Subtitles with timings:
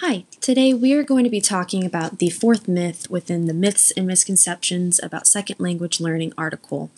[0.00, 3.90] Hi, today we are going to be talking about the fourth myth within the Myths
[3.90, 6.92] and Misconceptions About Second Language Learning article.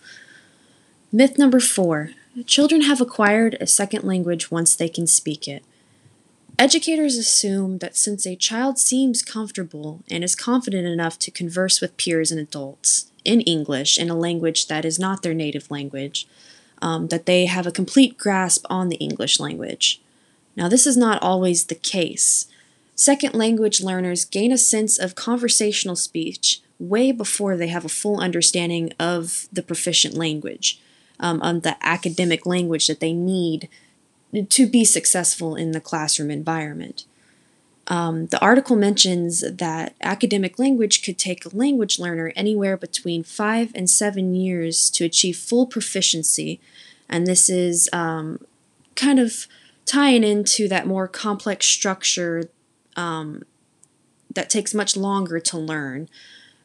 [1.11, 2.11] Myth number four
[2.45, 5.63] Children have acquired a second language once they can speak it.
[6.59, 11.97] Educators assume that since a child seems comfortable and is confident enough to converse with
[11.97, 16.27] peers and adults in English in a language that is not their native language,
[16.83, 19.99] um, that they have a complete grasp on the English language.
[20.55, 22.45] Now, this is not always the case.
[23.01, 28.19] Second language learners gain a sense of conversational speech way before they have a full
[28.19, 30.79] understanding of the proficient language,
[31.19, 33.67] um, of the academic language that they need
[34.49, 37.05] to be successful in the classroom environment.
[37.87, 43.71] Um, the article mentions that academic language could take a language learner anywhere between five
[43.73, 46.59] and seven years to achieve full proficiency,
[47.09, 48.45] and this is um,
[48.95, 49.47] kind of
[49.87, 52.47] tying into that more complex structure
[52.95, 53.43] um,
[54.33, 56.09] that takes much longer to learn.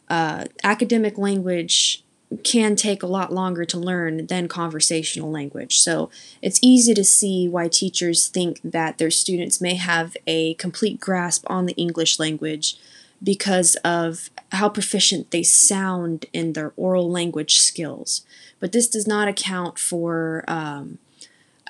[0.09, 2.05] Uh, academic language
[2.42, 5.78] can take a lot longer to learn than conversational language.
[5.78, 6.11] So
[6.42, 11.45] it's easy to see why teachers think that their students may have a complete grasp
[11.48, 12.77] on the English language
[13.23, 18.23] because of how proficient they sound in their oral language skills.
[18.61, 20.98] But this does not account for um,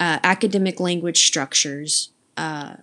[0.00, 2.10] uh, academic language structures.
[2.36, 2.76] Uh,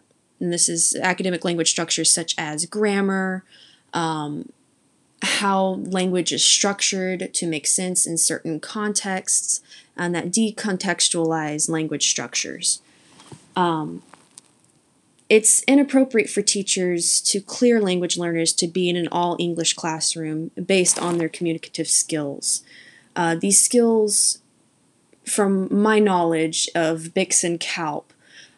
[0.44, 3.45] and this is academic language structures such as grammar,
[3.94, 4.52] um,
[5.22, 9.61] how language is structured to make sense in certain contexts,
[9.95, 12.81] and that decontextualize language structures.
[13.55, 14.03] Um,
[15.30, 20.52] it's inappropriate for teachers to clear language learners to be in an all English classroom
[20.64, 22.64] based on their communicative skills.
[23.16, 24.39] Uh, these skills,
[25.25, 28.12] from my knowledge of BICS and CALP,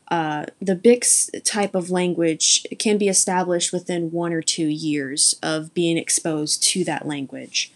[0.09, 5.73] uh, the BICS type of language can be established within one or two years of
[5.73, 7.71] being exposed to that language.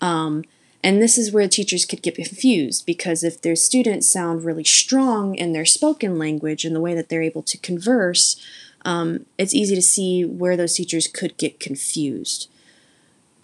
[0.00, 0.44] Um,
[0.82, 5.34] and this is where teachers could get confused because if their students sound really strong
[5.34, 8.40] in their spoken language and the way that they're able to converse,
[8.84, 12.48] um, it's easy to see where those teachers could get confused.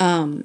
[0.00, 0.44] Um,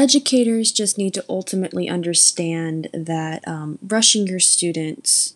[0.00, 5.34] educators just need to ultimately understand that um, rushing your students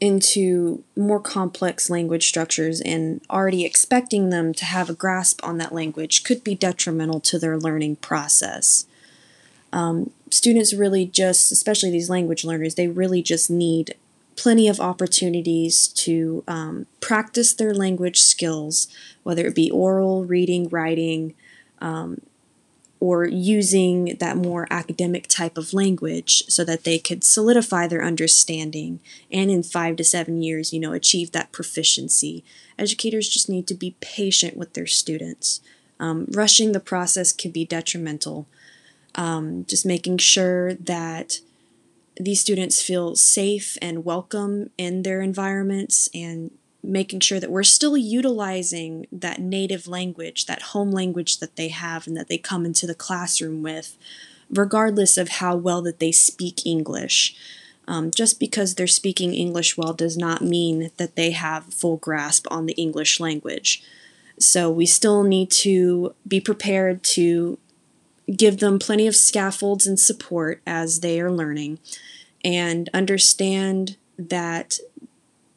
[0.00, 5.72] into more complex language structures and already expecting them to have a grasp on that
[5.72, 8.86] language could be detrimental to their learning process.
[9.72, 13.94] Um, students really just, especially these language learners, they really just need
[14.34, 18.88] plenty of opportunities to um, practice their language skills,
[19.22, 21.34] whether it be oral, reading, writing,
[21.80, 22.20] um,
[23.00, 29.00] or using that more academic type of language so that they could solidify their understanding
[29.30, 32.44] and in five to seven years, you know, achieve that proficiency.
[32.78, 35.60] Educators just need to be patient with their students.
[36.00, 38.46] Um, rushing the process can be detrimental.
[39.14, 41.40] Um, just making sure that
[42.18, 46.50] these students feel safe and welcome in their environments and
[46.82, 52.06] making sure that we're still utilizing that native language, that home language that they have
[52.06, 53.96] and that they come into the classroom with,
[54.48, 57.36] regardless of how well that they speak English.
[57.86, 62.46] Um, just because they're speaking English well does not mean that they have full grasp
[62.50, 63.82] on the English language.
[64.38, 67.58] So we still need to be prepared to
[68.36, 71.78] give them plenty of scaffolds and support as they are learning
[72.44, 74.78] and understand that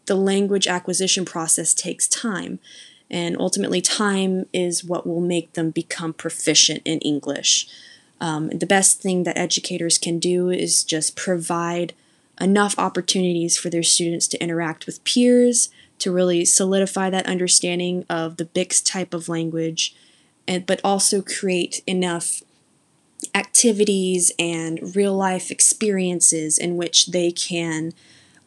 [0.05, 2.59] the language acquisition process takes time.
[3.09, 7.67] And ultimately, time is what will make them become proficient in English.
[8.21, 11.93] Um, the best thing that educators can do is just provide
[12.39, 15.69] enough opportunities for their students to interact with peers,
[15.99, 19.93] to really solidify that understanding of the BICS type of language,
[20.47, 22.41] and, but also create enough
[23.35, 27.93] activities and real life experiences in which they can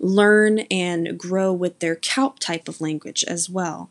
[0.05, 3.89] learn and grow with their CALP type of language as well.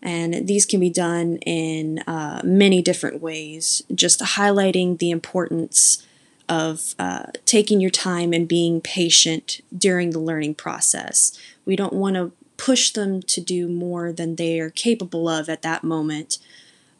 [0.00, 6.06] And these can be done in uh, many different ways, just highlighting the importance
[6.48, 11.36] of uh, taking your time and being patient during the learning process.
[11.64, 15.62] We don't want to push them to do more than they are capable of at
[15.62, 16.38] that moment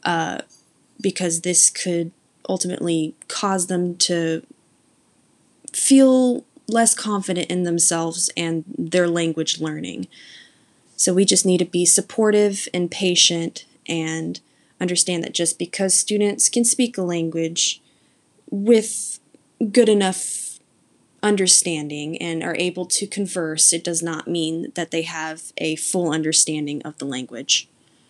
[0.03, 0.41] uh,
[1.01, 2.11] because this could
[2.49, 4.45] ultimately cause them to
[5.73, 10.09] feel less confident in themselves and their language learning.
[10.97, 14.41] So we just need to be supportive and patient and
[14.81, 17.81] understand that just because students can speak a language
[18.51, 19.21] with
[19.73, 20.59] good enough
[21.23, 26.13] understanding and are able to converse, it does not mean that they have a full
[26.13, 27.69] understanding of the language.